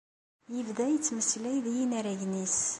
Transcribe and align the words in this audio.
Yebda 0.55 0.85
yettmeslay 0.89 1.57
d 1.65 1.67
yinaragen-is. 1.75 2.59